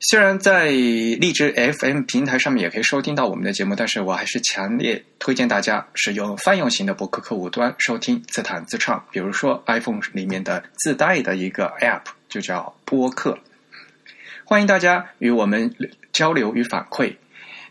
[0.00, 9.02] 虽然在荔枝 FM 平台上面也可以收听到我们的节目，但是我还是强烈推荐大家使用泛用型的播客客户端收听自弹自唱。
[9.10, 13.38] 比如说 iPhone 里面的自带的一个 App 就叫播客。
[14.44, 15.74] 欢迎大家与我们
[16.12, 17.16] 交流与反馈。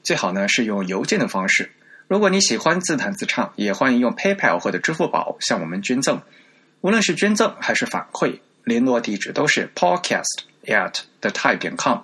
[0.01, 1.71] 最好呢是用邮件的方式。
[2.07, 6.19] 如果你喜欢自弹自唱，也欢迎用 PayPal 或者支付宝向我们捐赠。
[6.81, 10.45] 无论是捐赠还是反馈，联络地址都是 Podcast。
[10.65, 11.99] at the type.com.。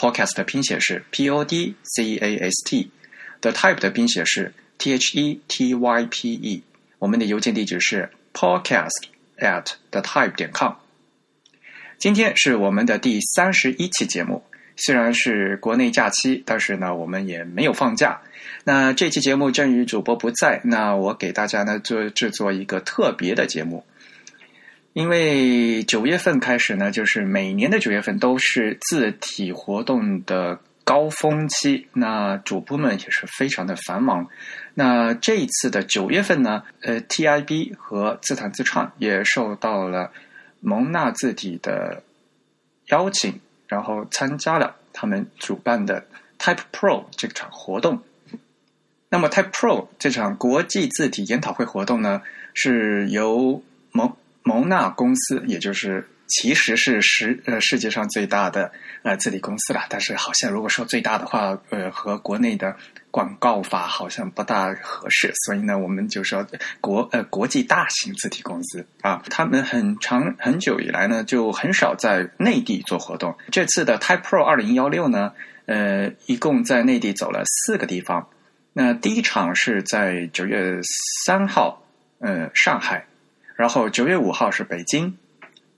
[0.00, 5.74] Podcast 的拼写是 p o d c a s t，the type 的拼写是 t h e t
[5.74, 6.62] y p e。
[6.98, 8.88] 我们的邮件地址是 podcast
[9.36, 10.72] at the type 点 com。
[11.98, 14.42] 今天是我们的第三十一期节目。
[14.74, 18.22] 虽然是国内假期，但是呢，我们也没有放假。
[18.64, 23.84] 那这期节目鉴于主播不在，那我给大家呢做制作一个特别的节目。
[24.92, 34.28] 因为九月份开始呢，就是每年的九月份都是字体活动的高峰期，那主播们也是非常的繁忙。
[34.74, 40.10] 那这一次的九月份呢，呃，TIB 和自弹自唱也受到了
[40.60, 42.02] 蒙纳字体的
[42.86, 43.40] 邀请。
[43.70, 46.04] 然后参加了他们主办的
[46.40, 48.02] Type Pro 这场活动。
[49.08, 52.20] 那么 Type Pro 这场国际字体研讨会活动呢，
[52.52, 58.72] 是由蒙蒙纳公司，也就是其实是世呃世界上最大的
[59.02, 59.84] 呃字体公司了。
[59.88, 62.76] 但是好像如果说最大的话，呃和国内的。
[63.12, 66.46] 广告法好像不大合适，所以呢，我们就说
[66.80, 73.36] 国呃国际大型字体公司啊，他们很长很久以来呢，就很少在内地做活动。
[73.50, 75.32] 这次的 Type Pro 二零幺六呢，
[75.66, 78.28] 呃，一共在内地走了四个地方。
[78.72, 80.78] 那第一场是在九月
[81.26, 81.82] 三号，
[82.20, 83.04] 呃，上海，
[83.60, 85.18] 然后九月五号是北京，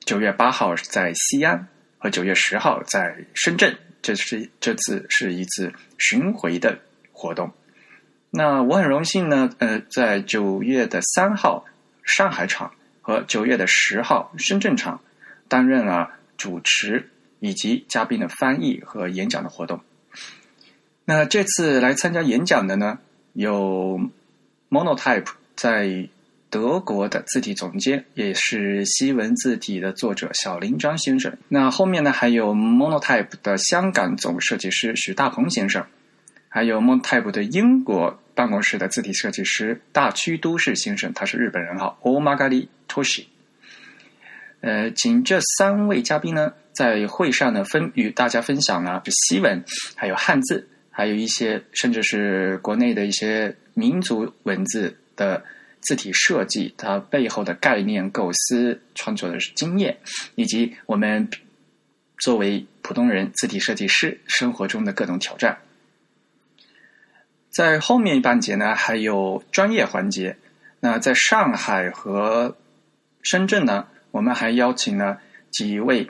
[0.04, 1.66] 九月八号是在西安，
[1.98, 3.76] 和九月十号在深圳。
[4.00, 6.78] 这是这次是一次巡回的。
[7.10, 7.52] 活动，
[8.30, 11.64] 那我很荣幸呢，呃，在九月的三号
[12.04, 15.00] 上海场和九月的十号深圳场
[15.48, 17.10] 担任了主持
[17.40, 19.80] 以及嘉宾的翻译和演讲的活动。
[21.04, 22.98] 那这次来参加演讲的呢，
[23.32, 24.00] 有
[24.70, 25.26] Monotype
[25.56, 26.08] 在
[26.52, 31.34] 德国的字体总监，也是西文字体的作者小林张先生。
[31.48, 35.82] 那后面呢，还有 Monotype 的香港总设计师许大鹏先生。
[36.50, 43.24] 还有 Monotype 的英国办公室的字体设计师大区都市先生，他是日本人哈，Omagari Toshi。
[44.60, 49.64] 呃，请这三位嘉宾呢，在会上呢，分与大家分享了西文，
[49.96, 55.42] 还有汉字，还有一些甚至是国内的一些民族文字的
[55.82, 59.98] 字体设计，它背后的概念构思、创作的经验，
[60.36, 61.28] 以及我们
[62.18, 65.58] 作为普通人字体设计师生活中的各种挑战。
[67.50, 70.36] 在后面一半节呢，还有专业环节。
[70.80, 72.56] 那在上海和
[73.22, 75.20] 深圳呢，我们还邀请了
[75.50, 76.08] 几位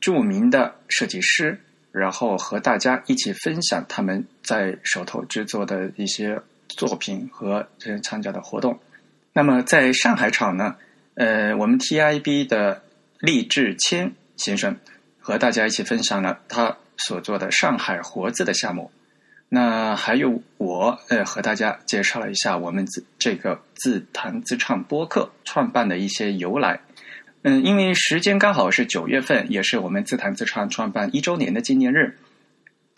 [0.00, 1.60] 著名的设计师，
[1.92, 8.78] 然后和大家一起分享他们在手头制作的一些作品和这些参加的活动。
[9.32, 10.76] 那么在上海场呢，
[11.14, 12.82] 呃，我们 TIB 的
[13.20, 14.76] 厉志谦先生
[15.18, 18.90] 和大家一起分享了他所做的上海活字的项目。
[19.48, 26.80] 那还有我，呃，和大家介绍了一下我们自这个自弹自唱播客创办的一些由来。
[27.42, 32.16] 嗯，因为时间刚好是九月份，也是我们自弹自唱创办一周年的纪念日。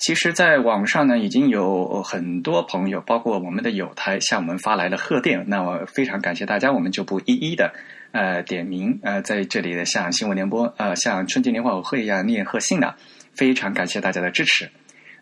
[0.02, 5.44] 其实，在网上呢，已经有很多朋友，包括我们的友台，向我们发来了贺电。
[5.46, 7.72] 那我非常感谢大家，我们就不一一的
[8.10, 12.96] 呃点名呃在这里的像新闻联播呃像春节联欢晚会一样念贺信了。
[13.36, 14.68] 非常感谢大家的支持。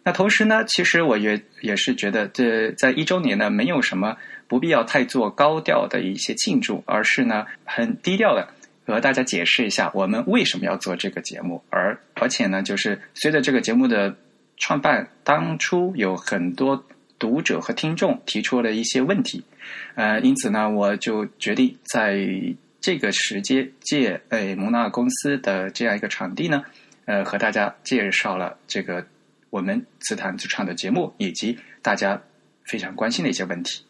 [0.02, 4.16] 那同时呢，其实我也也是觉得，这在一周年呢，没有什么
[4.48, 8.48] 不必要太做高调的一些庆祝，而是呢，很低调的
[8.86, 14.16] 和大家解释一下我们为什么要做这个节目，而而且呢，就是随着这个节目的
[14.60, 16.86] 创办，当初有很多
[17.18, 19.42] 读者和听众提出了一些问题，
[19.96, 22.16] 呃，因此呢，我就决定在
[22.80, 26.62] 这个时间借诶蒙纳公司的这样一个场地呢，
[27.06, 29.04] 呃，和大家介绍了这个。
[29.50, 32.22] 我们自弹自唱的节目，以及大家
[32.62, 33.82] 非常关心的一些问题。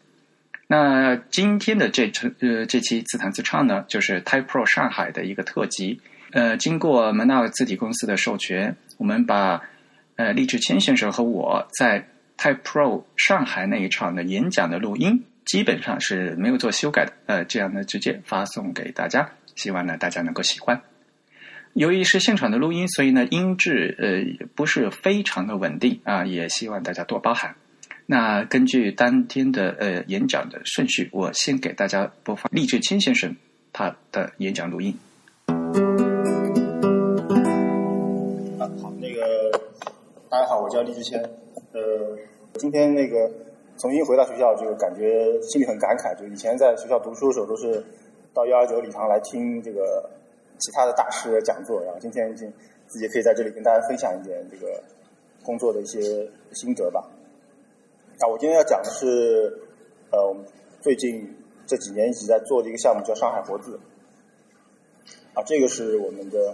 [0.65, 6.01] 那今天的这呃这期自弹自唱呢，就是 Type Pro 上海的一个特辑。
[6.31, 9.61] 呃，经过门纳字体公司的授权，我们把
[10.21, 12.05] 呃厉志谦先生和我在
[12.37, 17.13] Type Pro 上海那一场的演讲的录音，基本上是没有做修改的。
[17.25, 20.79] 呃，这样呢直接发送给大家，希望呢大家能够喜欢。
[21.73, 27.55] 由于是现场的录音，所以呢音质呃不是非常的稳定啊，也希望大家多包涵。
[28.05, 33.35] 那根据当天的呃演讲的顺序，我先给大家播放厉志谦先生
[33.73, 34.95] 他的演讲录音。
[40.71, 41.21] 叫李志谦。
[41.73, 42.17] 呃，
[42.53, 43.29] 今天那个
[43.77, 46.17] 重新回到学校，就感觉心里很感慨。
[46.17, 47.83] 就以前在学校读书的时候，都是
[48.33, 50.09] 到幺二九礼堂来听这个
[50.59, 52.51] 其他的大师的讲座，然后今天已经
[52.87, 54.81] 自己可以在这里跟大家分享一点这个
[55.43, 55.99] 工作的一些
[56.53, 57.05] 心得吧。
[58.19, 59.51] 啊，我今天要讲的是，
[60.11, 60.43] 呃，我们
[60.79, 61.27] 最近
[61.65, 63.79] 这几年一直在做的一个项目，叫上海活字。
[65.33, 66.53] 啊，这个是我们的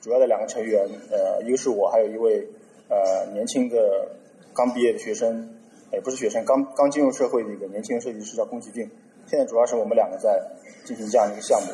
[0.00, 2.46] 主要的两个成员，呃，一个是我，还有一位
[2.88, 4.08] 呃年轻的
[4.54, 5.48] 刚毕业的学生，
[5.92, 8.90] 也不是学生，刚刚进入社会的一个年轻设计师叫宫崎骏。
[9.26, 10.42] 现在主要是我们两个在
[10.84, 11.72] 进行这样一个项目。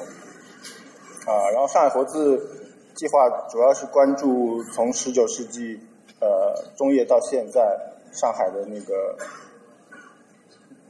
[1.31, 2.39] 啊，然后上海活字
[2.95, 5.81] 计划主要是关注从十九世纪
[6.21, 7.91] 呃中叶到现在。
[8.15, 9.17] 上海的那个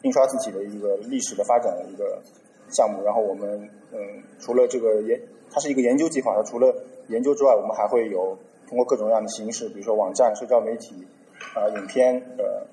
[0.03, 2.21] 印刷字体的一个历史的发展的一个
[2.69, 5.19] 项目，然后我们嗯，除了这个研，
[5.51, 8.37] 它是一个研究计划，它除了研究之外，我们还会有
[8.75, 11.07] 通过各种各样的形式，比如说网站、社交媒体、
[11.55, 12.67] 啊影片、呃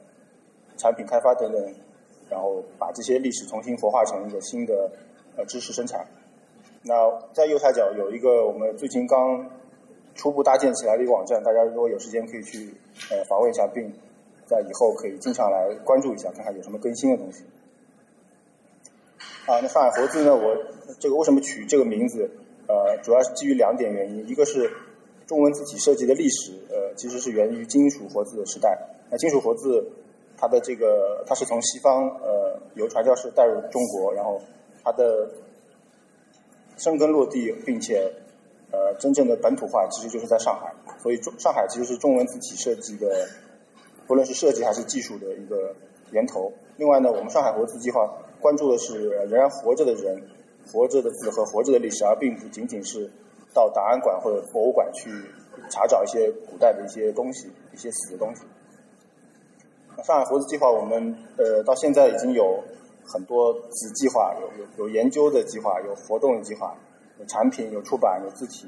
[0.77, 1.75] 产品开发等等，
[2.27, 4.89] 然后把这些历史重新活化成一个新的
[5.38, 6.07] 呃知识生产。
[6.81, 6.95] 那
[7.33, 9.45] 在右下角有一个我们最近刚
[10.15, 12.74] 初步搭建起来的一个网站，大家如果有时间可以去
[13.12, 13.94] 呃访问一下，并。
[14.48, 17.45] 在以后可以经常来关注一下，看看有什么更新的东西。
[19.45, 20.36] 啊，那上海活字呢？
[20.36, 20.57] 我
[21.00, 22.30] 这个为什么取这个名字？
[22.68, 24.69] 呃，主要是基于两点原因，一个是
[25.31, 28.78] 中文字体设计的历史，呃，其实是源于金属活字的时代。
[29.10, 29.81] 那金属活字，
[30.38, 34.42] 它的这个它是从西方呃由传教士带入中国，然后
[34.83, 35.31] 它的
[36.75, 38.12] 生根落地，并且
[38.74, 40.75] 呃真正的本土化，其实就是在上海。
[41.01, 43.25] 所以中上海其实是中文字体设计的。
[44.07, 45.74] 不论是设计还是技术的一个
[46.12, 46.51] 源头。
[46.75, 48.06] 另外呢，我们上海活字计划
[48.42, 50.22] 关注的是仍然活着的人、
[50.69, 53.10] 活着的字和活着的历史，而并不仅仅是
[53.53, 55.09] 到档案馆或者博物馆去
[55.69, 58.44] 查找一些古代的一些东西、一些死的东西。
[60.03, 62.63] 上海活字计划，我们呃到现在已经有
[63.06, 66.75] 很多子计划，有有有研究的计划，有活动的计划，
[67.19, 68.68] 有产品、有出版、有字体，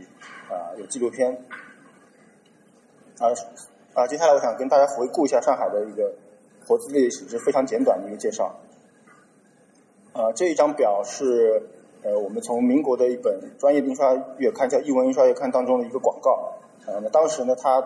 [0.50, 1.32] 啊，有纪录片，
[3.20, 3.30] 啊。
[3.94, 6.12] 啊，接下来我想跟大家回顾一下上海的一个
[6.68, 8.52] 活字历史，是非常简短的一个介绍。
[10.14, 11.62] 啊，这一张表是
[12.04, 16.54] 呃我们从民国的一本专业印刷月刊叫《译文印刷月刊》当中的一个广告。
[16.86, 17.82] 呃，那当时呢，它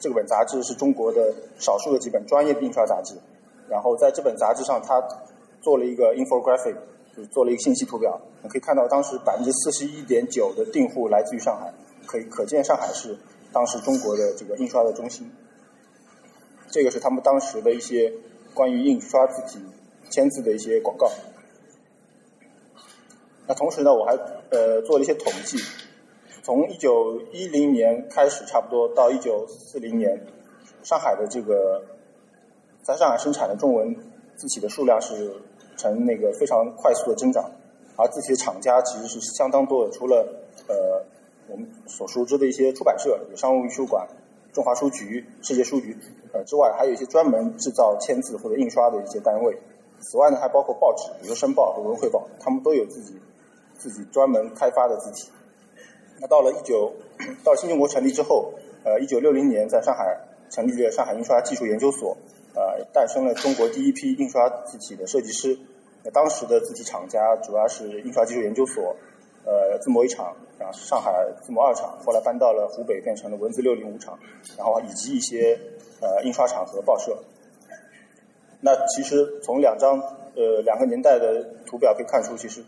[0.00, 3.14] 这本杂志是中国的少数的几本专业印刷杂志。
[3.68, 5.00] 然后在这本杂志上，它
[5.60, 6.74] 做了一个 infographic，
[7.14, 8.20] 就是做了一个信息图表。
[8.42, 11.72] 你可以看到，当时百分之四十一点九的订户来自于上海，
[12.06, 13.16] 可以可见上海是。
[13.50, 15.30] 当时中国的这个印刷的中心，
[16.70, 18.12] 这个是他们当时的一些
[18.52, 19.58] 关于印刷字体
[20.10, 21.10] 签字的一些广告。
[23.48, 24.12] 那同时呢，我还
[24.50, 25.56] 呃做了一些统计，
[26.44, 30.26] 从一九一零年开始，差不多到一九四零年，
[30.82, 31.82] 上海的这个
[32.82, 33.96] 在上海生产的中文
[34.36, 35.32] 字体的数量是
[35.76, 37.50] 呈那个非常快速的增长，
[37.96, 40.28] 而字体的厂家其实是相当多的，除了
[40.68, 41.02] 呃。
[41.50, 44.06] 我们所熟知的一些出版社，有商务印书馆、
[44.52, 45.96] 中华书局、世界书局，
[46.34, 49.58] 呃之外，还有一些专门制造签字或者印刷的一些单位。
[49.98, 53.14] 此外呢，还包括报纸，比如《申报》和《文汇报》，他们都有自己
[53.78, 55.30] 自己专门开发的字体。
[56.20, 56.92] 那到了一九，
[57.42, 58.52] 到新中国成立之后，
[58.84, 60.20] 呃，一九六零年在上海
[60.50, 62.16] 成立了上海印刷技术研究所，
[62.54, 65.58] 呃，诞生了中国第一批印刷字体的设计师。
[66.04, 68.96] 那当时的字体厂家主要是印刷技术研究所。
[69.44, 74.18] 呃，字模一厂，然后上海字模二厂，后来搬到了湖北，变成了文字六零五厂，
[74.58, 75.58] 然后以及一些
[76.02, 77.16] 呃印刷厂和报社。
[78.60, 79.98] 那其实从两张
[80.36, 82.62] 呃两个年代的图表可以看出，其实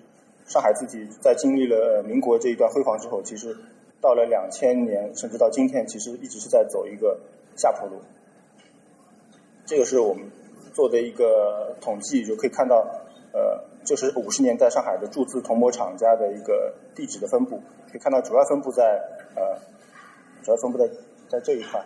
[0.50, 3.56] 上海自己在经历了民国这一段辉煌之后，其实
[4.00, 7.20] 到了两千年，甚至到今天，其实一直是在走一个
[7.56, 8.02] 下坡路。
[9.64, 10.24] 这个是我们
[10.74, 12.84] 做的一个统计，就可以看到
[13.32, 13.70] 呃。
[13.82, 17.58] 就是五十年代上海的铸字铜模厂家的一个地址的分布，
[17.90, 19.00] 可以看到主要分布在
[19.34, 19.56] 呃，
[20.44, 20.86] 主要分布在
[21.30, 21.82] 在这一块，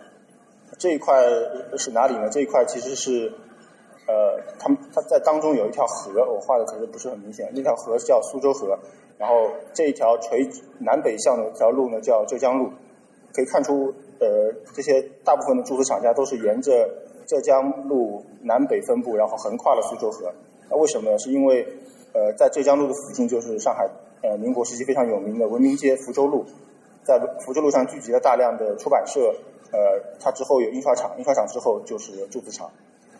[0.77, 1.23] 这一块
[1.77, 2.29] 是哪里呢？
[2.29, 3.31] 这一块其实是
[4.07, 8.77] 呃，他们他在当中有一条河，我画的可能不是很明显，那条河叫苏州河，
[9.17, 10.47] 然后这一条垂
[10.79, 12.69] 南北向的一条路呢叫浙江路，
[13.33, 16.87] 可以看出，呃，这些大部分的铸瓷厂家都是沿着
[17.25, 20.31] 浙江路南北分布，然后横跨了苏州河。
[20.69, 21.17] 那为什么呢？
[21.17, 21.65] 是因为，
[22.13, 23.89] 呃，在浙江路的附近就是上海
[24.21, 26.45] 呃民国时期非常有名的文明街福州路，
[27.03, 29.33] 在福州路上聚集了大量的出版社，
[29.71, 32.69] 呃，它之后有印刷厂，印刷厂之后就是铸瓷厂。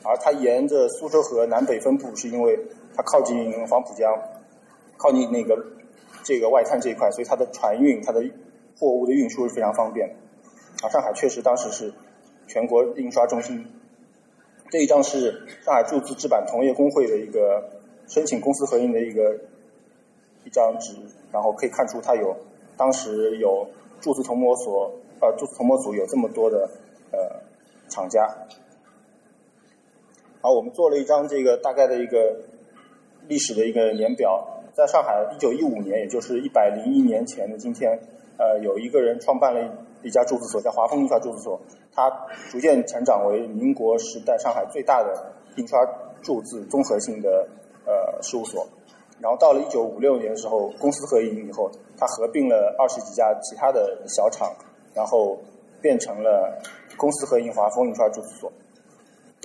[0.06, 2.60] 而它沿着苏州河南北分布，是因为
[2.96, 4.14] 它靠近黄浦江，
[4.98, 5.66] 靠近那个
[6.24, 8.24] 这个外滩这一块，所以它的船运、它的
[8.80, 10.16] 货物的运输是非常方便。
[10.84, 11.92] 啊，上海确实当时是
[12.48, 13.66] 全国印刷中心。
[14.70, 15.32] 这一张是
[15.64, 17.70] 上海铸字制版同业工会的一个
[18.08, 19.36] 申请公司合营的一个
[20.44, 20.94] 一张纸，
[21.32, 22.36] 然后可以看出它有
[22.76, 23.68] 当时有
[24.02, 26.70] 铸字铜模所呃铸字铜模组有这么多的
[27.12, 27.42] 呃
[27.90, 28.28] 厂家。
[30.46, 32.38] 好，我们做了一张这个大概的一个
[33.28, 38.00] 历史的一个年表，在上海一九一五年，也就是一百零一年前的今天，
[38.38, 39.60] 呃，有一个人创办了
[40.04, 41.60] 一家铸字所，叫华丰印刷铸字所，
[41.92, 42.12] 它
[42.52, 45.80] 逐渐成长为民国时代上海最大的印刷
[46.22, 47.48] 铸字综合性的
[47.88, 48.68] 呃事务所。
[49.20, 54.54] 然后到了一九五六年的时候，公私合营以后，它合并了二十几家其他的小厂，
[54.94, 55.40] 然后
[55.82, 56.56] 变成了
[56.98, 58.54] 公私合营华丰印刷铸字所。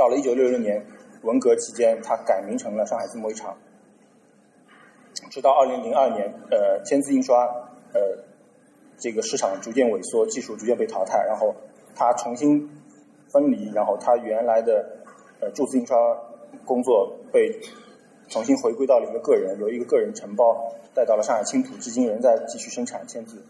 [0.00, 0.82] 到了一九六六年，
[1.24, 3.54] 文革期间，它改名成了上海字幕一厂。
[5.30, 7.44] 直到二零零二年，呃，签字印刷，
[7.92, 8.24] 呃，
[8.96, 11.54] 这个市场逐渐萎缩，技术逐渐被淘汰，然后
[11.94, 12.66] 它重新
[13.28, 15.02] 分离，然后它原来的
[15.38, 15.98] 呃铸字印刷
[16.64, 17.60] 工作被
[18.30, 23.44] 重新回归到了一个个人，由一个个人承包带到了上海青浦，至今仍在继续生产签字。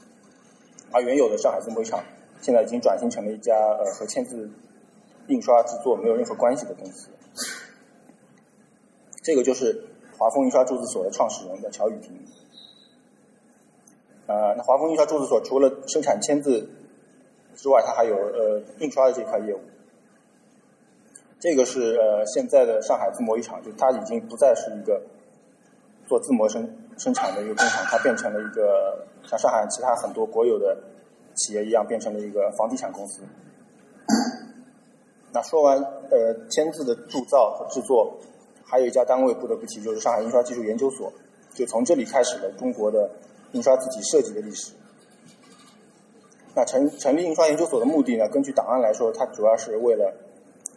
[0.90, 2.02] 而原有的上海字幕厂，
[2.40, 4.50] 现在已经转型成了一家呃和签字。
[5.30, 7.08] 印刷制作没有任何关系的公司，
[9.22, 9.84] 这个就是
[10.18, 12.12] 华丰印刷注字所的创始人叫乔雨婷。
[14.26, 16.68] 呃，那华丰印刷注字所除了生产签字
[17.54, 19.60] 之外，它还有呃印刷的这块业务。
[21.38, 25.00] 这个是呃现在的上海字模一厂，就它已经不再是一个
[26.06, 26.68] 做字模生
[26.99, 30.76] 生产的一个工厂，它变成了一个像上海其他很多国有的
[31.34, 33.22] 企业一样，变成了一个房地产公司。
[35.32, 35.78] 那说完
[36.10, 38.16] 呃签字的铸造和制作，
[38.64, 41.12] 还有一家单位不得不提，就是上海印刷技术研究所，
[41.54, 43.10] 就从这里开始了中国的
[43.52, 44.72] 印刷字体设计的历史。
[46.52, 48.28] 那成成立印刷研究所的目的呢？
[48.28, 50.12] 根据档案来说，它主要是为了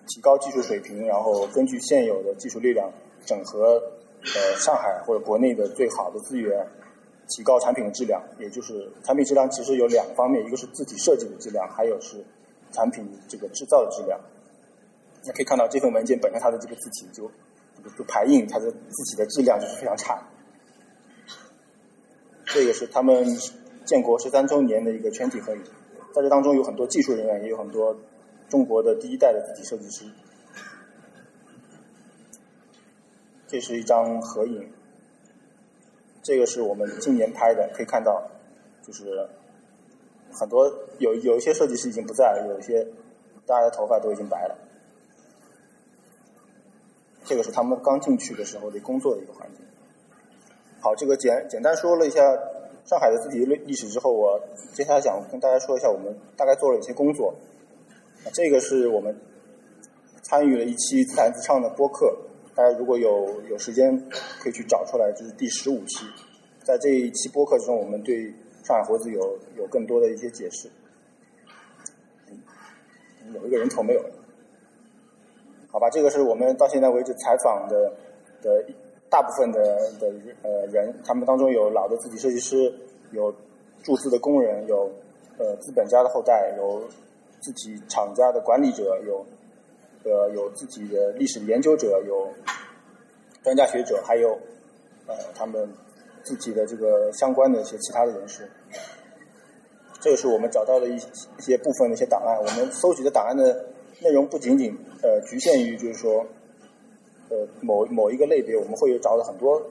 [0.08, 2.92] 提高技术水平，然后根据现有的技术力量，
[3.26, 3.82] 整合
[4.22, 6.64] 呃上海或者国内的最好的资源，
[7.28, 8.22] 提高产品的质量。
[8.38, 12.24] 也就是产品质量其实有两方面，一个是字体设计的质量，还有是
[12.72, 14.20] 产品这个制造的质量。
[15.26, 17.32] 那可以看到这份文件本身它的这个字体就
[17.98, 20.22] 就排印，它的字体的质量就是非常差。
[22.46, 23.26] 这个是他们
[23.86, 25.64] 建国十三周年的一个全体合影，
[26.14, 27.98] 在这当中有很多技术人员，也有很多
[28.50, 30.06] 中国的第一代的字体设计师。
[33.48, 34.72] 这是一张合影，
[36.22, 38.30] 这个是我们今年拍的，可以看到，
[38.86, 39.30] 就是
[40.32, 42.84] 很多有有一些设计师已经不在了，有一些
[43.46, 44.58] 大家的头发都已经白了。
[47.26, 49.66] 这个是他们刚进去的时候的工作的一个环境。
[50.80, 52.22] 好，这个简简单说了一下
[52.86, 54.42] 上海的字体历历史之后，我
[54.74, 57.34] 接下来想跟大家说一下我们大概做了一些工作。
[58.34, 59.16] 这个是我们
[60.22, 62.16] 参与了一期自弹自唱的播客，
[62.56, 63.98] 大家如果有有时间
[64.40, 66.06] 可以去找出来，这是第十五期。
[66.64, 70.70] 在这一期播客中，我们对上海活字有有更多的一些解释。
[73.34, 74.23] 有一个人头没有了。
[75.74, 77.92] 好吧，这个是我们到现在为止采访的
[78.44, 78.64] 的
[79.10, 79.60] 大部分的
[80.00, 80.14] 的
[80.44, 82.72] 呃人，他们当中有老的自己设计师，
[83.12, 83.34] 有
[83.82, 84.88] 注资的工人，有
[85.40, 86.80] 呃资本家的后代，有
[87.42, 89.26] 自己厂家的管理者，有
[90.04, 92.30] 呃有自己的历史研究者，有
[93.44, 94.38] 专家学者，还有
[95.08, 95.68] 呃他们
[96.22, 98.48] 自己的这个相关的一些其他的人士。
[100.00, 103.66] 这个是我们找到的一一些部分的一些档案，我们搜集的档案的
[104.04, 104.76] 内容不仅仅。
[105.02, 106.26] 呃，局限于就是说，
[107.30, 109.62] 呃，某某一个类别，我们会有找到很多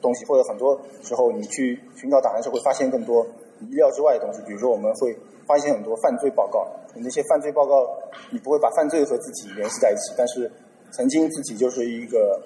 [0.00, 3.26] 东西，或者很多时候你去寻找档案时会发现更多
[3.60, 4.40] 意料之外的东西。
[4.46, 5.14] 比如说，我们会
[5.46, 6.66] 发现很多犯罪报告，
[6.96, 7.86] 那些犯罪报告
[8.30, 10.50] 你不会把犯罪和自己联系在一起，但是
[10.92, 12.40] 曾经自己就是一个，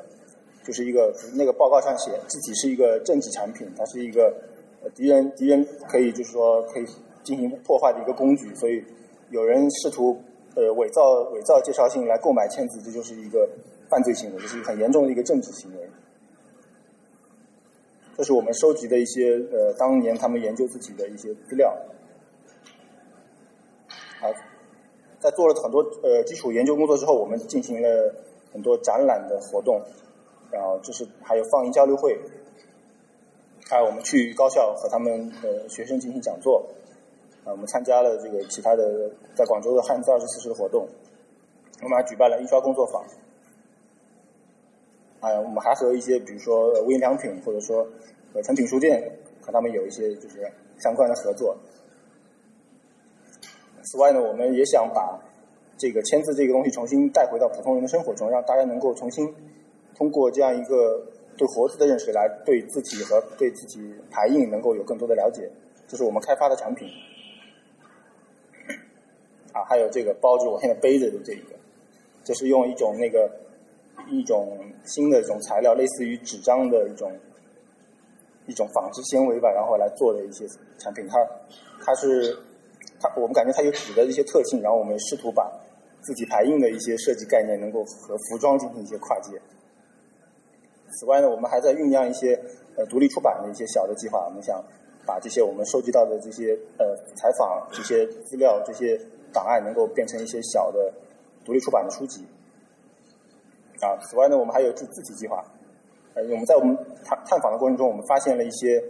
[0.65, 4.35] 就是一个那个报告上写自己是一个政治产品，它是一个
[4.97, 6.85] 敌人敌人可以就是说可以
[7.23, 8.83] 进行破坏的一个工具，所以
[9.31, 10.21] 有人试图。
[10.55, 11.03] 呃，伪造
[11.33, 13.49] 伪造介绍信来购买签字，这就是一个
[13.89, 15.89] 犯罪行为，这是很严重的一个政治行为。
[18.17, 21.77] 这是我们收集的一些呃当年他们研究自己的一些资料。
[24.21, 24.27] 好，
[25.21, 28.15] 在做了很多呃基础研究工作之后，我们进行了
[28.53, 29.81] 很多展览的活动，
[30.51, 32.19] 然后就是还有放映交流会，
[33.69, 36.67] 还有我们去高校和他们的学生进行讲座。
[37.51, 40.87] 我们参加了这个其他的在广州的汉字二十四史的活动，
[41.83, 43.05] 我们还举办了印刷工作坊。
[45.21, 47.85] 啊，我们还和一些比如说无印良品或者说
[48.33, 49.03] 和诚品书店
[49.41, 51.57] 和他们有一些就是相关的合作。
[53.83, 55.19] 此外呢，我们也想把
[55.77, 59.35] 这个签字这个东西重新带回到普通人的生活中，让大家能够重新
[59.97, 61.05] 通过这样一个
[61.37, 65.51] 对活字的认识，来对字体和对自己排印能够有更多的了解。
[65.89, 66.87] 这是我们开发的产品。
[69.65, 71.55] 还有这个包着我现在背着的这一个，
[72.25, 73.31] 就是用一种那个
[74.11, 77.11] 一种新的一种材料，类似于纸张的一种
[78.47, 80.47] 一种纺织纤维吧，然后来做的一些
[80.79, 81.07] 产品。
[81.09, 81.17] 它
[81.85, 82.37] 它是
[83.01, 85.51] 它，我们感觉它有纸的一些特性，然后我们试图把
[86.03, 89.41] 自己排印的一些设计概念能够和服装进行一些跨界。
[90.99, 92.39] 此外呢，我们还在酝酿一些
[92.77, 94.63] 呃独立出版的一些小的计划，我们想
[95.07, 99.01] 把这些我们收集到的这些呃采访这些资料这些。
[99.39, 100.93] 档案能够变成一些小的
[101.45, 102.27] 独立出版的书籍
[103.81, 103.95] 啊。
[104.03, 105.45] 此外呢，我们还有字字体计划。
[106.15, 108.83] 呃，我们在我们探探访的过程中，我们发现了一些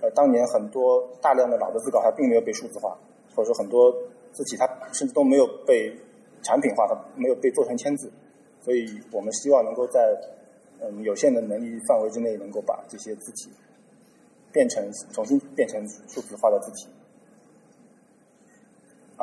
[0.00, 2.98] 呃，当年很多大量的老的字稿它并没有被数字化，
[3.36, 3.94] 或者说很多
[4.32, 5.96] 字体它甚至都没有被
[6.42, 8.10] 产品化，它没有被做成签字。
[8.60, 10.00] 所以我们希望能够在
[10.80, 13.48] 嗯有限的能力范围之内，能够把这些字体
[14.50, 16.88] 变成重新变成数字化的字体。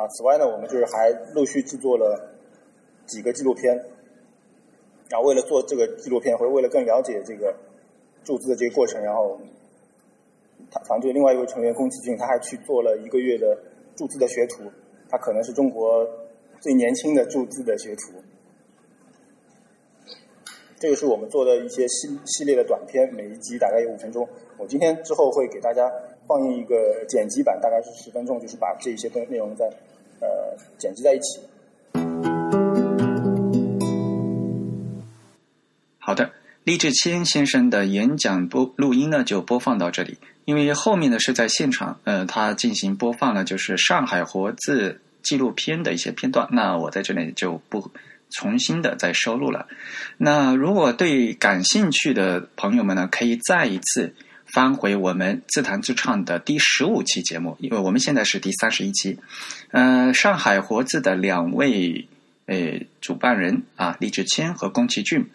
[0.00, 2.34] 啊，此外呢，我们就是还陆续制作了
[3.06, 3.76] 几个纪录片。
[5.10, 7.54] 然后为了做这个纪录片，或者为了更了解这个
[8.24, 9.38] 铸字的这个过程，然后
[10.70, 13.58] 他团队另外一位成员宫崎骏，他还去做了一个月的
[13.94, 14.62] 铸字的学徒。
[15.10, 16.08] 他可能是中国
[16.60, 18.22] 最年轻的铸字的学徒。
[20.78, 24.26] 这个是我们做的一些系系列的短片，每一集大概有五分钟。
[24.56, 25.92] 我今天之后会给大家
[26.26, 29.68] 放映一个剪辑版，大概是十分钟，就是把这一些东内容在。
[30.20, 31.40] 呃，剪辑在一起。
[35.98, 36.32] 好的，
[36.64, 40.18] 厉志谦先生的演讲播录音呢，就播放到这里。
[40.44, 46.48] 因为后面呢是在现场，呃，他进行播放了，就是上海活字纪录片的一些片段。
[46.52, 47.90] 那我在这里就不
[48.30, 49.68] 重新的再收录了。
[50.16, 54.14] 那如果对感兴趣的朋友们呢，可以再一次。
[54.52, 59.18] 翻回我们自弹自唱的第十五期节目，因为我们现在是第三十一期。
[59.70, 62.08] 嗯，上海活字的两位
[62.46, 65.30] 呃主办人啊，李志谦和宫崎骏，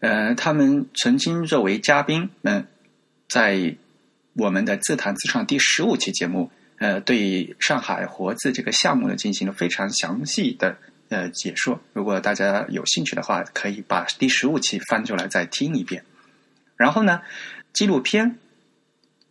[0.00, 2.66] 呃，他们曾经作为嘉宾，们，
[3.28, 3.76] 在
[4.34, 10.76] 我们的自弹自唱第十五期节目，呃，对上海活字这个项目呢进行了非常详细的
[11.08, 11.80] 呃解说。
[11.92, 16.04] 如果大家有兴趣的话，可以把第十五期翻出来再听一遍。
[16.76, 17.20] 然后呢，
[17.72, 18.38] 纪录片。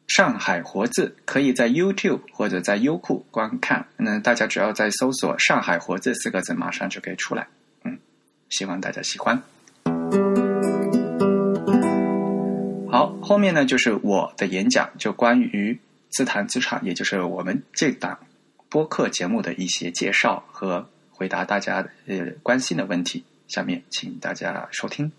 [0.08, 7.48] 上海活字可以在 YouTube 或者在优酷观看，那大家只要在搜索“上海活字”四个字，马上就可以出来。
[7.84, 7.98] 嗯，
[8.50, 9.42] 希望大家喜欢。
[12.90, 18.20] 好，后面呢就是我的演讲，就关于自弹自唱，也就是我们这档
[18.70, 23.26] 播客节目的一些介绍和回答大家呃关心的问题。
[23.48, 25.12] 下面请大家收听。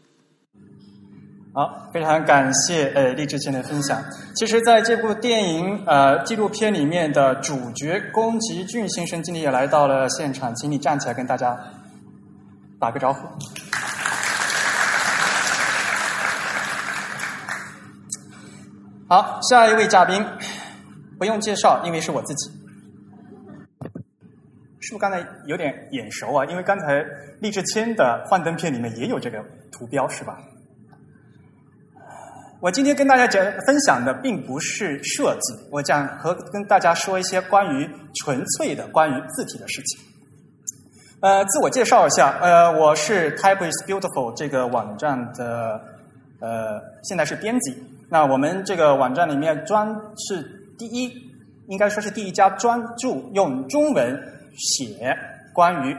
[1.57, 3.99] 好，非常感谢呃励志谦的分享。
[4.35, 11.59] 其实，在这部电影呃纪录片里面的主角宫崎骏先生今天也来到了现场，请你站起来跟大家
[12.79, 13.27] 打个招呼。
[19.09, 20.23] 好，下一位嘉宾
[21.19, 22.51] 不用介绍，因为是我自己。
[24.81, 26.45] 是不是刚才有点眼熟啊？
[26.45, 27.03] 因为刚才
[27.41, 29.43] 励志谦的幻灯片里面也有这个
[29.73, 30.37] 图标，是吧？
[32.59, 40.01] 我今天跟大家讲分享的并不是设计，我讲和跟大家说一些关于纯粹的关于字体的事情。
[41.21, 45.79] 呃，自我介绍一下，呃，我是 Type is Beautiful 这个网站的
[46.41, 47.77] 呃，现在是编辑。
[48.09, 50.43] 那我们这个网站里面专是
[50.79, 51.13] 第一，
[51.69, 54.19] 应该说是第一家专注用中文
[54.57, 55.15] 写
[55.53, 55.95] 关于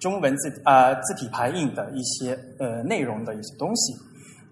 [0.00, 3.94] 中文字啊字体排印的一些呃内容的一些东西。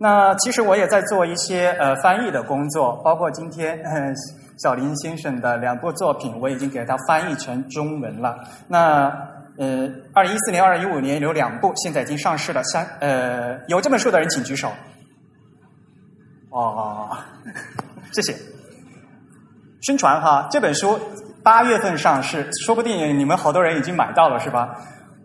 [0.03, 3.79] 那其实我也在做一些呃翻译的工作，包括今天
[4.57, 8.35] 小林先生的两部作品，我已经给他翻译成中文了。
[8.67, 9.13] 那
[9.59, 12.63] 呃，二零一四年、二零一五年有两部，现在已经上市了。
[12.65, 14.73] 三呃，有这本书的人请举手。
[16.49, 17.11] 哦，
[18.13, 18.35] 谢谢。
[19.83, 20.99] 宣传哈，这本书
[21.43, 24.75] 八月份上市，说不定你们好多人已经买到了，是吧？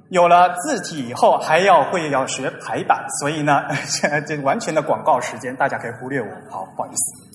[0.10, 3.64] 有了字体以后，还要会要学排版，所以呢，
[4.28, 6.28] 这完全的广告时间，大家可以忽略我。
[6.50, 7.26] 好，不好意思。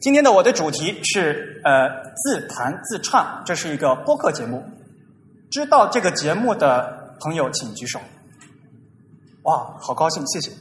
[0.00, 4.62] 今天的我的主题是呃自弹自唱，这是一个播客节目。
[5.50, 8.00] 知道这个节目的朋友请举手。
[9.42, 10.52] 哇，好高兴，谢谢。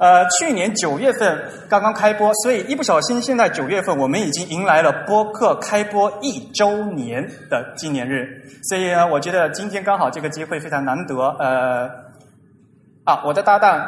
[0.00, 8.26] 呃，去年九月份刚刚开播，所以一不小心，现在九月份我们已经迎来了播客开播一周年的纪念日。
[8.70, 11.14] 所以呢，我觉得今天刚好这个机会非常难得。
[11.38, 11.86] 呃，
[13.04, 13.86] 啊，我的搭档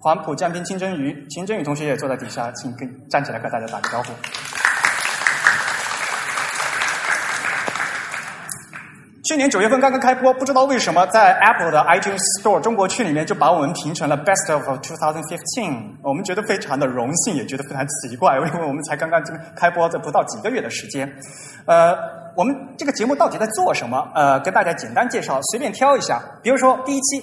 [0.00, 4.14] 黄浦江边清蒸鱼，清蒸鱼同学也坐在底下，请跟站起来跟大家打个招呼。
[9.28, 21.12] 去年九月份刚刚开播，不知道为什么在 Apple 的 iTunes Store 中国区里面就把我们评成了 Best of 2015，我们觉得非常的荣幸，也觉得非常奇怪，因为我们才刚刚这开播这不到几个月的时间。
[21.66, 21.92] 呃，
[22.36, 24.08] 我们这个节目到底在做什么？
[24.14, 26.22] 呃，跟大家简单介绍，随便挑一下。
[26.40, 27.20] 比如说第一期，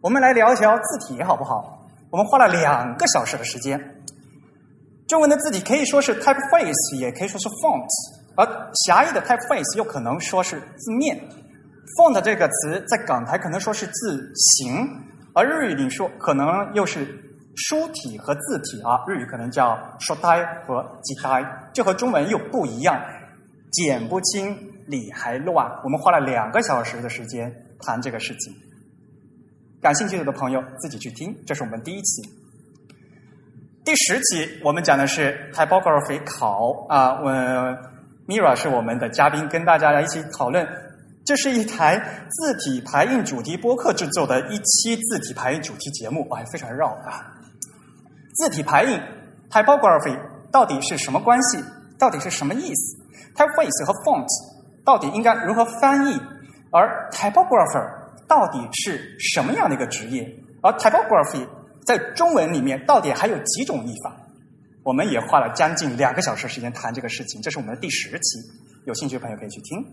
[0.00, 1.86] 我们来聊一聊字体好不好？
[2.10, 3.80] 我们花了两个小时的时间。
[5.06, 7.86] 中文的字体可以说是 typeface，也可以说是 font。
[8.34, 11.16] 而狭义的 typeface 又可能说是字面
[11.98, 14.88] ，font 这个词在港台可能说是字形，
[15.34, 17.06] 而日语里说可能又是
[17.56, 20.22] 书体和字体啊，日语可能叫书体
[20.66, 22.98] 和字体，这和中文又不一样，
[23.70, 25.70] 剪不清理还乱。
[25.84, 28.54] 我们花了两个小时的时间谈这个事情，
[29.82, 32.22] 感兴趣的朋友自己去听，这是我们第一期。
[33.84, 37.91] 第十集我们讲的是 typography 考啊，我。
[38.26, 40.66] Mira 是我们的嘉宾，跟大家来一起讨论。
[41.24, 47.22] 这是一台字体排印主题播客制作的一期字体排印主题节目，哇，非常绕啊！
[48.34, 49.00] 字体排印
[49.50, 50.18] （typography）
[50.50, 51.62] 到底是什么关系？
[51.98, 52.96] 到底是什么意思
[53.36, 54.26] ？typeface 和 font
[54.84, 56.20] 到底应该如何翻译？
[56.70, 57.88] 而 typographer
[58.26, 60.28] 到底是什么样的一个职业？
[60.60, 61.46] 而 typography
[61.84, 64.16] 在中文里面到底还有几种译法？
[64.82, 68.38] 我们也花了将近两个小时时间谈这个事情，这是我们的第十期，
[68.84, 69.84] 有兴趣的朋友可以去听。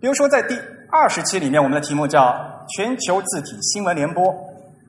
[0.00, 0.54] 比如说，在第
[0.90, 4.32] 二十期里面，我们的题目叫“全球字体新闻联播”。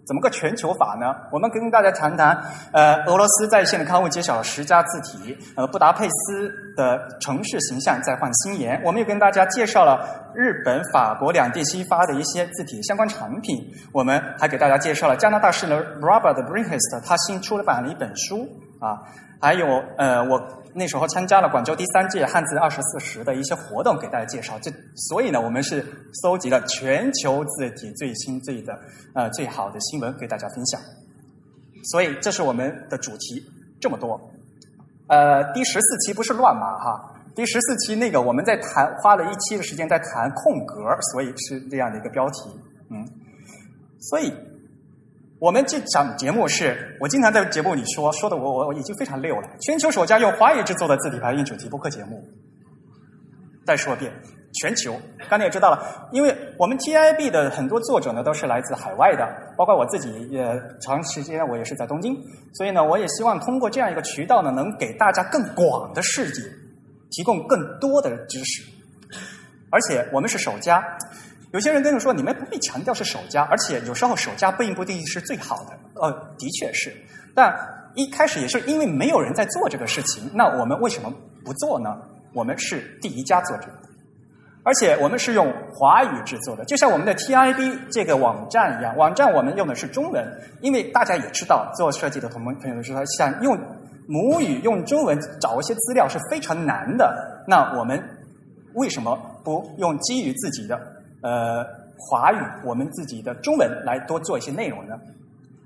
[0.10, 1.14] 怎么个全球法呢？
[1.32, 2.36] 我们跟大家谈谈，
[2.74, 8.82] 呃，俄罗斯在线的刊物揭晓了十家字体，呃，布达佩斯的城市形象再换新颜。
[8.84, 13.56] 我们又跟大家介绍了日本、法国两地新发的一些字体相关产品。
[13.94, 19.00] 我们还给大家介绍了加拿大诗人 Robert Brinkhest，他新出版了一本书啊，
[19.42, 19.66] 还有
[19.98, 20.56] 呃，我。
[20.72, 24.58] 那时候参加了广州第三届汉字二十四时的一些活动，给大家介绍。
[24.60, 25.84] 这所以呢，我们是
[26.22, 28.80] 搜集了全球字体最新最的
[29.16, 30.80] 呃最好的新闻给大家分享。
[31.86, 33.44] 所以这是我们的主题
[33.82, 34.22] 这么多。
[35.08, 42.42] 呃，第十四期不是乱码哈，第十四期那个我们在谈花了一期的时间在谈空格，所以是这样的一个标题。
[42.92, 43.04] 嗯，
[44.00, 44.32] 所以。
[45.40, 49.48] 我们这场节目是我经常在节目里说说的，我我我已经非常溜了。
[49.62, 52.22] 全球首家用华语制作的字体排印主题播客节目，
[53.66, 54.12] 再说一遍，
[54.56, 55.00] 全球。
[55.30, 59.26] 刚才也知道了，因为我们 TIB 的很多作者呢都是来自海外的，
[59.56, 60.46] 包括我自己也
[60.82, 62.14] 长时间我也是在东京，
[62.54, 66.42] 所以呢，我也希望通过这样一个渠道呢，能给大家更广的世界
[67.12, 68.62] 提供更多的知识，
[69.70, 70.84] 而且我们是首家。
[71.52, 76.96] 有些人跟我说：“你们不必强调是首家，而且有时候首家不一定是最好的。”呃，的确是，
[77.34, 77.54] 但
[77.96, 80.30] 一开始也是因为没有人在做这个事情。
[80.34, 81.12] 那我们为什么
[81.44, 81.98] 不做呢？
[82.34, 83.74] 我们是第一家做这个，
[84.62, 88.96] 而且我们是用华语制作的，就像我们的 TIB 这个网站一样。
[88.96, 90.24] 网站我们用的是中文，
[90.62, 93.58] 因为大家也知道，做设计的同朋友都知道，想用
[94.08, 97.44] 母语用中文找一些资料是非常难的。
[97.48, 98.00] 那我们
[98.76, 100.80] 为什么不用基于自己的？
[101.22, 101.66] 呃，
[101.98, 104.96] 华语，我们自己的中文来多做一些内容呢。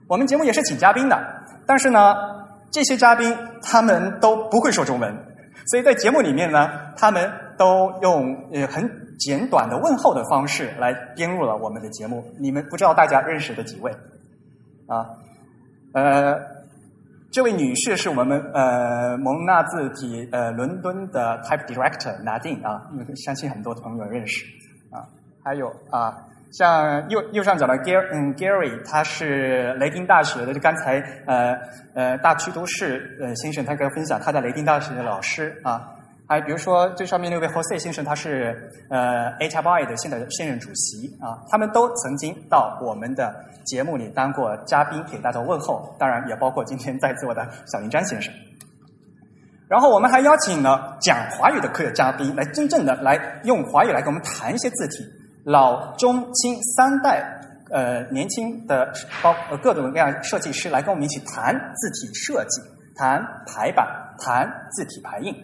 [0.08, 1.18] 我们节目也是请嘉宾的，
[1.66, 2.16] 但是呢，
[2.72, 5.16] 这些嘉宾他们都不会说中文，
[5.68, 12.24] 所以在节目里面呢，他们都用呃很简短的问候的方式来编入了我们的节目。
[12.40, 13.92] 你们不知道大家认识的几位
[14.88, 15.06] 啊？
[15.94, 16.36] 呃，
[17.32, 24.46] 这位女士是我们呃蒙纳字体呃伦敦的 Type Director Nadine 啊，相信很多朋友认识。
[25.44, 26.18] 还有啊，
[26.52, 30.54] 像右右上角的 Gary，嗯，Gary，他是雷丁大学的。
[30.54, 31.58] 就刚才呃
[31.94, 35.90] 呃大区都市呃先生他跟分享他在雷丁大学的老师啊。
[36.26, 45.94] 还，比如说最上面那位 Jose 先生，他是呃 HBI 的现在的现任主席啊，他们都曾经到我们的节目里当过嘉宾，给大家问候。
[46.00, 48.34] 当然，也包括今天在座的小林詹先生。
[49.68, 55.04] 然后我们还邀请了讲华语的客嘉宾，来真正的来用华语来跟我们谈一些字体，
[55.44, 62.62] 老中青三代呃年轻的包呃各种各样设计师来跟我们一起谈字体设计、
[62.96, 63.88] 谈排版、
[64.20, 65.36] 谈字体排印。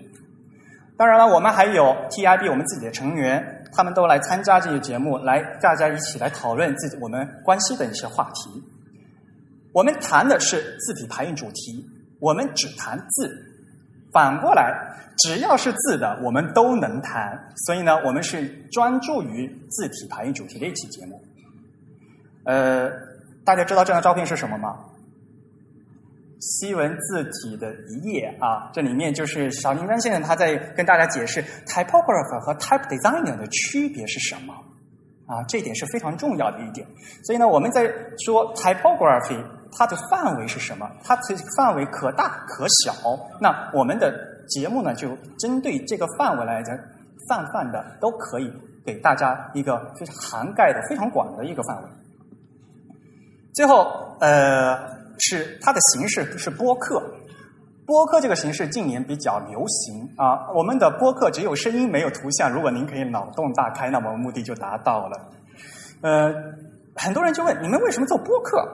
[0.98, 8.64] 当然了，我们还有 TIB 我们自己的成员，他们都来参加这个节目，来大家一起来讨论自己我们关心的一些话题。
[9.74, 11.86] 我们谈的是字体排印主题，
[12.20, 13.49] 我们只谈字。
[14.12, 14.74] 反过来，
[15.20, 17.38] 只要是字的，我们都能谈。
[17.66, 21.22] 所以呢，我们是专注于字体排印主题的一期节目。
[22.46, 22.90] 呃，
[23.46, 24.78] 大家知道这张照片是什么吗？
[26.40, 34.54] 西文字体的一页啊，这里面就是小林丹先生他在跟大家解释 typography 和 type designer 的区别是什么
[35.26, 36.88] 啊，这一点是非常重要的一点。
[37.26, 37.84] 所以呢，我们在
[38.26, 39.38] 说 typography
[39.72, 40.90] 它的范围是什么？
[41.04, 41.22] 它的
[41.58, 42.94] 范围可大可小。
[43.40, 44.14] 那我们的
[44.48, 46.76] 节目呢，就针对这个范围来讲，
[47.28, 48.52] 泛泛的都可以
[48.86, 51.90] 给大家一个非常涵盖的非常广的一个范围。
[53.54, 55.00] 最后，呃。
[55.22, 57.04] 是它的形式是播客，
[57.86, 60.50] 播客这个形式近年比较流行啊。
[60.56, 65.18] 我们的播客只有声音没有图像，如果您可以脑洞大开，那么目的就达到了。
[66.00, 66.34] 呃，
[66.96, 68.66] 很多人就问你们为什么做播客？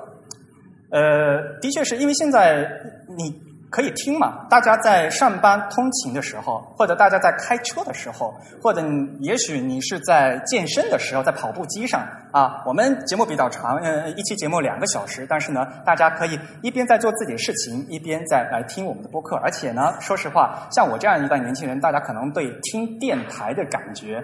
[0.92, 2.70] 呃，的确是因为现在
[3.18, 3.44] 你。
[3.72, 4.46] 可以听嘛？
[4.50, 12.64] 大家在上班通勤的时候，或者大家在开车的时候，或者你也许你是在健身的时候，在跑步机上啊。
[12.66, 19.36] 我们节目比较长，嗯，一期节目两个小时，但是呢，大家可以一边在做自己的事情，一边在来听我们的播客。
[19.38, 24.24] 而且呢，说实话，像我这样一代年轻人，大家可能对听电台的感觉，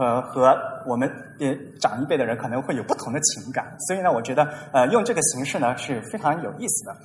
[0.00, 1.06] 呃，和我们
[1.38, 3.66] 呃长一辈的人可能会有不同的情感。
[3.86, 6.96] 所以呢，我觉得呃，用这个形式呢是非常有意思的。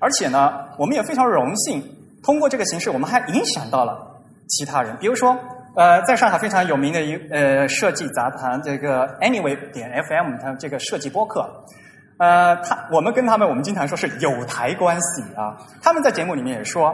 [0.00, 1.80] 而且呢，我们也非常荣幸，
[2.24, 3.96] 通过这个形式，我们还影响到了
[4.48, 4.96] 其他人。
[4.96, 5.38] 比如说，
[5.76, 11.48] 呃，在上海非常有名的一呃设计杂谈，这个 Anyway 点 FM，它这个设计播客，
[12.18, 15.56] 呃，他我们跟他们，我们经常说是有台关系啊。
[15.80, 16.92] 他们在节目里面也说，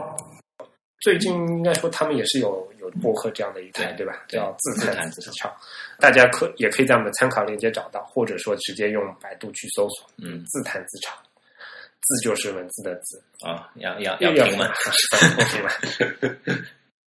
[1.01, 2.67] 最近应该说他们也是有
[3.01, 4.23] 播客这样的一台，对吧？
[4.27, 5.51] 叫自弹自唱，
[5.99, 11.15] 大家可也可以在我们的参考链接找到，或者说直接用百度去搜索，嗯，自弹自唱。
[12.01, 14.67] 字就是文字的字啊，要要要拼嘛，
[15.51, 15.69] 拼嘛。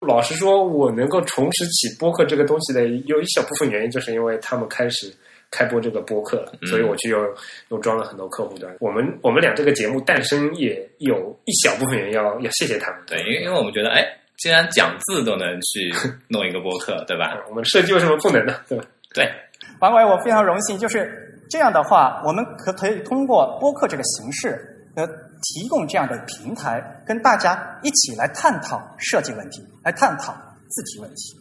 [0.00, 5.14] 老实说，我能够重拾起播客这个东西的，有一小部分原因，就是因为他们开始
[5.48, 7.36] 开播这个播客了，所以我就又
[7.68, 8.74] 又装了很多客户端。
[8.80, 13.00] 我们我们俩这个节目诞生也有一小部分原因，要要谢谢他们。
[13.06, 14.02] 对，因为因为我们觉得，哎，
[14.40, 15.94] 既然讲字都能去
[16.28, 17.36] 弄一个播客，对吧？
[17.48, 18.54] 我们设计为什么不能呢？
[18.68, 18.84] 对吧？
[19.14, 19.30] 对，
[19.80, 24.76] 王伟，我非常荣幸，就是这样的话，我们可可以通过播客这个形式。
[24.96, 30.32] 呃，提供这样的平台，跟大家一起来探讨设计问题，来探讨
[30.68, 31.36] 字体问题。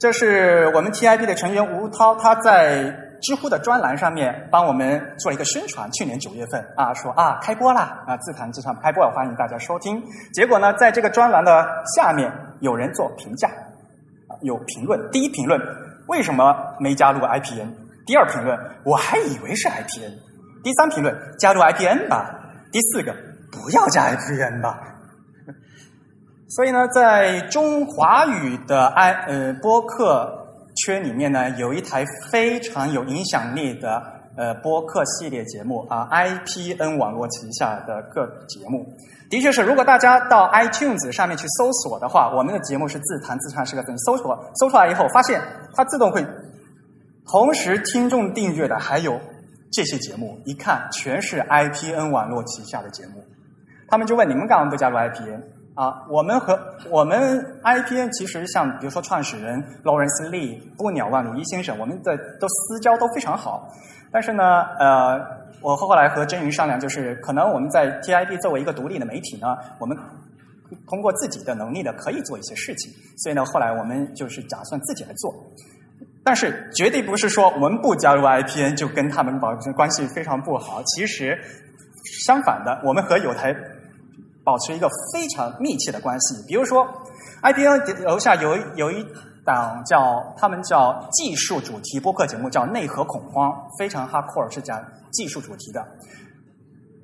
[0.00, 5.90] 这是我们 TIB 的成员吴涛，他在知乎的专栏上面帮我们做一个宣传。
[5.92, 10.02] 去年九月份啊，说啊开播啦，啊自谈自唱开播，欢迎大家收听。
[10.34, 11.64] 结果呢，在这个专栏的
[11.96, 12.30] 下面
[12.60, 13.48] 有人做评价，
[14.42, 15.00] 有评论。
[15.10, 15.60] 第一评论，
[16.08, 17.72] 为什么没加入 IPN？
[18.04, 20.12] 第二评论，我还以为是 IPN。
[20.64, 22.28] 第三评论加入 IPN 吧，
[22.72, 23.14] 第四个
[23.52, 24.80] 不要加 IPN 吧。
[26.50, 30.41] 所以呢，在中华语的 i 呃播客
[30.76, 34.02] 圈里面呢，有一台非常有影响力的
[34.36, 38.86] 呃播客系列节目啊，IPN 网络旗下的各节目，
[39.30, 45.40] 的确是，如果大家到 iTunes 上面去搜索的话，我们的节目是自弹自唱是个字，搜索搜出来以后，发现
[45.74, 46.26] 它自动会
[47.26, 49.20] 同时听众订阅的还有。
[49.74, 53.24] 这些节目一看全是 IPN 网络旗下的节目，
[53.88, 55.42] 他们就问你们干嘛不加入 IPN
[55.74, 56.04] 啊？
[56.08, 56.58] 我们和
[56.90, 63.68] 我们 IPN 其实像比如说创始人 Lawrence Lee 布鸟万鲁伊先生，我们的都私交都非常好。
[64.10, 65.18] 但是呢，呃，
[65.62, 69.96] 我后来和真云商量，就是可能我们在 TIB 作为一个独立的媒体呢，我们
[70.86, 72.92] 通过自己的能力呢，可以做一些事情。
[73.16, 75.34] 所以呢，后来我们就是打算自己来做。
[76.24, 80.82] 但是绝对不是说我们不加入 IPN 就跟他们保持关系非常不好。
[80.84, 81.36] 其实
[82.26, 83.52] 相反的，我们和有台
[84.44, 86.34] 保持一个非常密切的关系。
[86.46, 86.86] 比如说
[87.42, 89.06] ，IPN 楼下有有一
[89.44, 95.84] 档叫他们叫技术主题播客节目，叫《内核恐慌》，非常 hardcore，是讲技术主题的。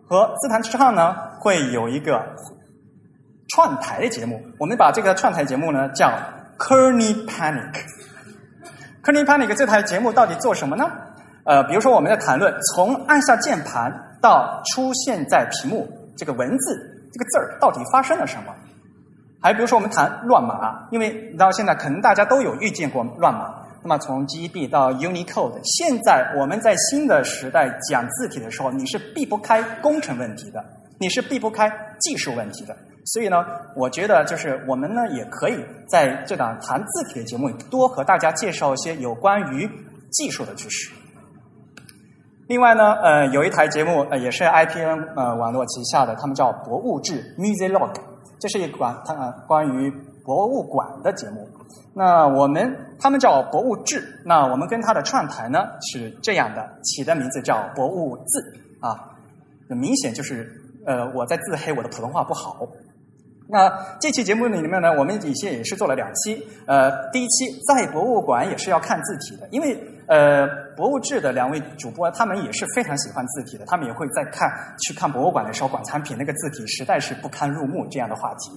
[0.08, 2.24] 和自弹自唱呢，会有一个
[3.48, 6.10] 串台的节目，我们把这个串台节目呢叫
[6.58, 7.74] Kearney Panic。
[9.02, 10.84] Kearney Panic 这台节目到底做什么呢？
[11.44, 18.54] 呃，比如说我们在谈论从按下键盘到出现在屏幕这个文字这个字儿到底发生了什么？
[19.40, 23.54] 还比如说我们谈乱码，因为你到现在可能大家都有遇见过乱码。
[23.80, 30.64] 那么从 GB 到 Unicode，现在我们在新的时代讲字体的时候，你是避不开工程问题的，
[30.98, 32.76] 你是避不开技术问题的。
[33.04, 39.70] 所以呢，我觉得就是我们呢也可以在这档谈字体的节目里多和大家介绍一些有关于
[40.10, 40.90] 技术的知识。
[42.48, 47.94] 另外呢，呃，有一台节目呃也是 IPN 呃网络旗下的，他们叫博物志 Museolog，
[48.40, 49.90] 这是一款它关于
[50.24, 51.46] 博物馆的节目。
[51.94, 58.96] 那我们他们叫博物志，那我们跟它的串台呢是这样的，起的名字叫博物志啊，
[59.68, 60.50] 明显就是
[60.86, 62.66] 呃我在自黑我的普通话不好。
[63.50, 69.74] 那这期节目里面呢，我们以前也是做了两期，呃，第一期在博物馆也是要看字体的，因为
[70.06, 78.52] 呃博物志的两位主播他们也是非常喜欢字体的，他们也会在看去看博物馆的时候，馆藏品那个字体实在是不堪入目这样的话题。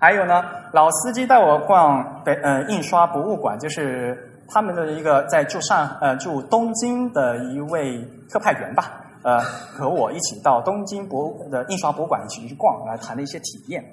[0.00, 0.42] 还有呢，
[0.72, 4.18] 老司机带我逛北呃印刷博物馆，就是
[4.48, 13.84] 他们的一个在住上呃住东京的一位特派员吧，呃和我一起到东京博物的印刷博物馆一起去逛，来谈了一些体验。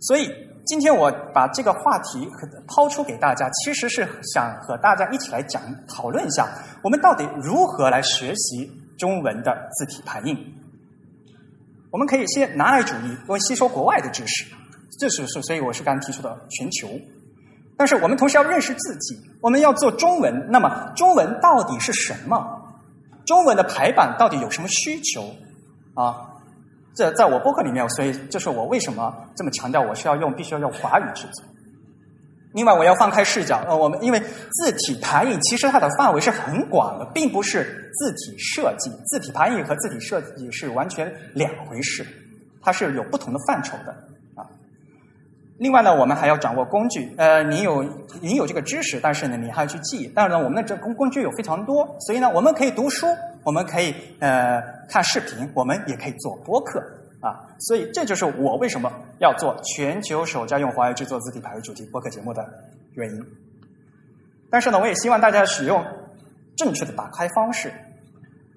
[0.00, 0.30] 所以
[0.64, 2.28] 今天我把这个话题
[2.66, 6.48] 抛出给大家，其实是想和大家一起来讲讨论一下，
[6.82, 10.36] 我们到底如何来学习中文的字体排印。
[11.90, 14.44] 我们可以先拿来主义，多吸收国外的知识，
[14.98, 16.88] 这是是，所以我是刚提出的全球。
[17.76, 22.62] 但是我们同时要认识自己，我们要做中文，那么中文到底是什么？
[23.26, 25.34] 中文的排版到底有什么需求？
[25.94, 26.29] 啊，
[27.00, 31.42] 这在我博客里面，所以这是我为什么这么强调，我是要用，必须要用华语制作。
[32.52, 38.90] 另外，我要放开视角，呃，我们因为字体排印其实它的范围是很广的，并不是字体设计。
[39.06, 42.06] 字体排印和字体设计是完全两回事，
[42.60, 43.92] 它是有不同的范畴的
[44.34, 44.44] 啊。
[45.56, 47.82] 另外呢，我们还要掌握工具，呃，你有
[48.20, 50.12] 你有这个知识，但是呢，你还要去记。
[50.14, 53.06] 但是呢，我们的这工工具有非常多，所以呢，我们可以读书，
[53.44, 56.82] 我们可以呃看视频，我们也可以做播客。
[57.20, 62.42] 啊，所以这就是我为什么要做全球首家用华语制作字体排为主题播客节目的
[62.94, 63.22] 原因。
[64.50, 65.84] 但是呢，我也希望大家使用
[66.56, 67.70] 正确的打开方式。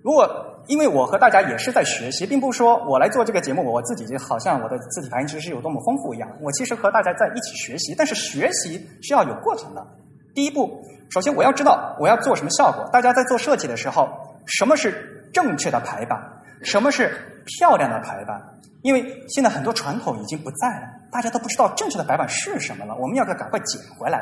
[0.01, 0.25] 如果
[0.67, 6.29] 因为我和大家也是在学习，并不是说我来做这个节目，我自己就好像我的字体排印知识有多么丰富一样。
[6.39, 9.85] 我其实和大家在一起学习，但是学习是要有过程的。
[10.33, 12.89] 第一步，首先我要知道我要做什么效果。
[12.93, 14.07] 大家在做设计的时候，
[14.45, 16.19] 什么是正确的排版？
[16.61, 17.11] 什么是
[17.45, 18.41] 漂亮的排版？
[18.81, 22.95] 因为现在很多传统已经不在了，大家都不知道正确的排版是什么了。
[22.95, 24.21] 我们要赶快捡回来。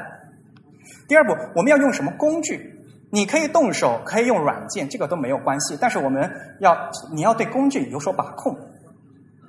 [1.08, 2.80] 第二步，我们要用什么工具？
[3.12, 5.78] 你可以动手，可以用软件，这个都没有关系。
[5.82, 6.78] 但是我们要，
[7.12, 8.56] 你要对工具有所把控。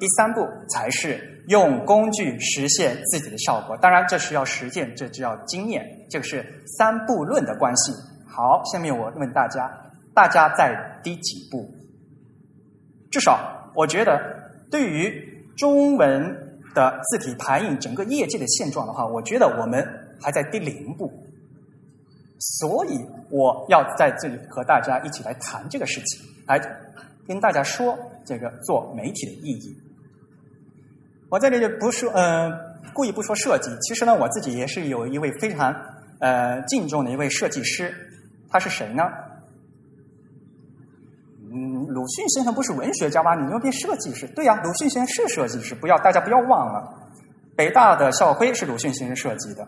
[0.01, 3.77] 第三步才是用工具实现自己的效果。
[3.77, 6.45] 当然，这是要实践，这就要经验，这个是
[6.77, 7.93] 三步论的关系。
[8.27, 9.71] 好，下面我问大家，
[10.15, 11.69] 大家在第几步？
[13.11, 14.21] 至少，我觉得
[14.71, 16.23] 对于中文
[16.75, 19.87] 的字体排印整个业界的现状的话，我觉得我们
[20.21, 21.13] 还在第零步。
[22.39, 22.99] 所以，
[23.31, 26.59] 我要在这里和大家一起来谈这个事情，来
[27.27, 29.77] 跟大家说这个做媒体的意义。
[31.29, 32.53] 我在这里不说，嗯，
[32.93, 33.71] 故意不说设计。
[33.83, 35.73] 其实呢，我自己也是有一位非常
[36.19, 37.95] 呃敬重的一位设计师，
[38.51, 39.05] 他是谁呢？
[41.93, 43.35] 鲁迅先生不是文学家吗？
[43.35, 44.27] 你又变设计师？
[44.35, 46.83] 对呀，鲁迅先生是设计师，不要大家不要忘了，
[47.57, 49.67] 北大的校徽是鲁迅先生设计的。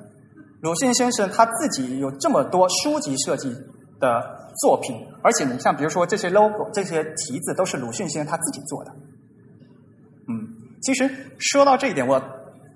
[0.61, 3.55] 鲁迅先生他自己有这么多书籍设计
[4.01, 4.23] 的
[4.63, 8.91] 作品，而且你像比如说这些 logo、这些题字都是鲁迅先生他自己做的。
[10.29, 10.49] 嗯，
[10.81, 12.19] 其实说到这一点，我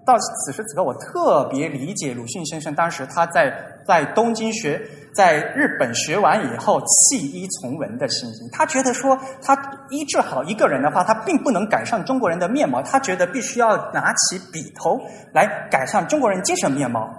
[0.09, 3.53] 到此时此刻我特别理解鲁迅先生当时他在
[3.87, 4.81] 在东京学。
[5.15, 9.59] 在日本学完以后弃医从文的心情，他觉得说他
[9.91, 15.01] 医治好一个人的话，他并不能改善中国人的面貌，他觉得必须要拿起笔头
[15.33, 17.11] 来改善中国人精神面貌，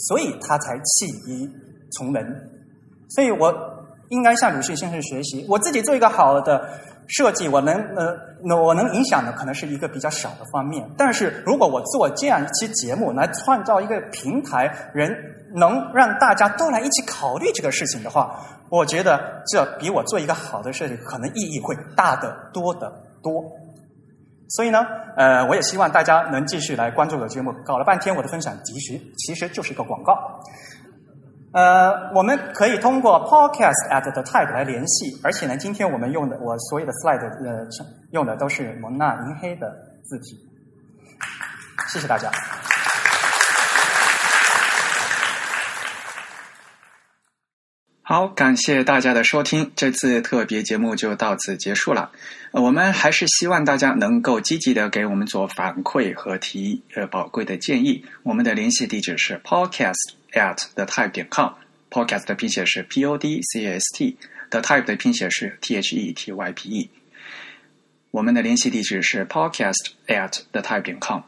[0.00, 1.50] 所以他才弃医
[1.92, 2.22] 从文。
[3.08, 3.50] 所以我
[4.10, 6.68] 应该向鲁迅先生学习，我自己做一个好的
[7.08, 15.14] 设计，我能呃，那我能影响的可能是一个比较小的方面，但是如果我做这样一期节目来创造一个平台，人。
[15.54, 18.36] 能让大家都来一起考虑这个事情的话，
[18.68, 22.92] 我觉得这比我做一个好的设计可能意义会大得多得
[23.22, 23.42] 多。
[24.48, 24.84] 所以呢，
[25.16, 27.54] 呃，我也希望大家能继续来关注我的节目。
[27.64, 30.12] 搞了半天，我的分享其实其实就是一个广告。
[31.56, 37.66] 呃，我们可以通过 podcast at the type 来联系，而且呢，今天我们用的我所有的 slide 呃
[38.10, 40.36] 用的都是蒙纳银黑的字体。
[41.88, 42.30] 谢谢大家。
[48.02, 52.12] 好，感谢大家的收听，这次特别节目就到此结束了。
[52.52, 58.04] 我们还是希望大家能够积极的给我们做反馈和提呃宝贵的建议。
[58.24, 59.94] 我们的联系地址是 podcast
[60.36, 65.58] at the type 点 com，podcast 的拼写是 p o d c a s t，the type 的拼写是
[65.60, 66.90] t h e t y p e。
[68.10, 71.22] 我们的联系地址是 podcast at the type 点 com。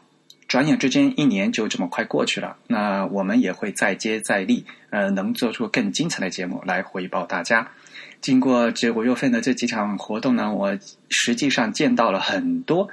[0.47, 2.57] 转眼之间，一年就这么快过去了。
[2.67, 7.71] 那我们也会再接再厉，呃，能做出更精彩的节目来回报大家。
[8.19, 10.77] 经过这五月份的这几场活动呢，我
[11.09, 12.89] 实际上见到了很多，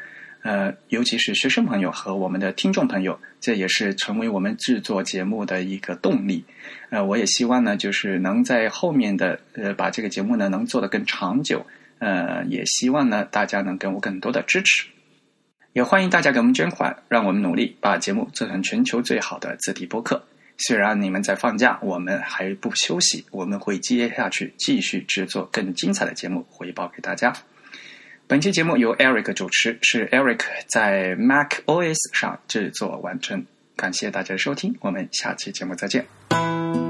[0.47, 6.45] 呃，尤其是学生朋友和我们的听众朋友，这也是成为我们制作节目的一个动力。
[6.91, 11.67] 呃，我也希望呢，就是能在后面的呃，把这个节目呢能做得更长久。
[11.99, 14.87] 呃，也希望呢大家能给我更多的支持。
[15.73, 20.23] 也欢迎大家给我们捐款，让我们努力把节目做成全球最好的字体播客。
[20.59, 27.33] 虽然你们在放假，我们还不休息，我们会接下去继续制作更精彩的节目，回报给大家。
[28.29, 33.47] 本期节目由 Eric 主持，是 Eric 在 Mac OS 上制作完成。
[33.77, 36.86] 感谢大家的收听，我们下期节目再见。